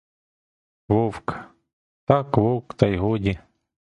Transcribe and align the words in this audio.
Вовк— 0.89 1.27
так 2.05 2.37
вовк 2.37 2.73
та 2.73 2.87
й 2.87 2.97
годі. 2.97 3.39